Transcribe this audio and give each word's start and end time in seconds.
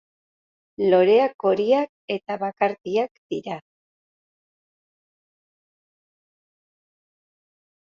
Loreak 0.93 1.43
horiak 1.49 1.91
eta 2.15 2.37
bakartiak 2.45 3.21
dira. 3.35 3.59